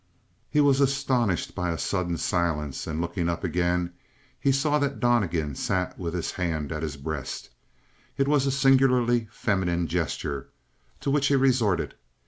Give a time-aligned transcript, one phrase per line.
[0.49, 3.93] He was astonished by a sudden silence, and looking up again,
[4.39, 7.51] he saw that Donnegan sat with his hand at his breast.
[8.17, 10.49] It was a singularly feminine gesture
[11.01, 11.93] to which he resorted.